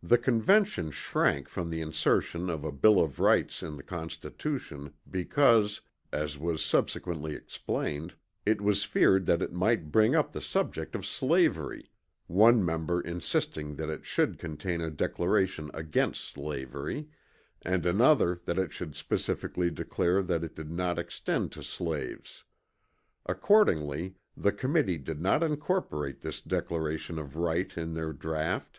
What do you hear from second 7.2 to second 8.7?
explained, it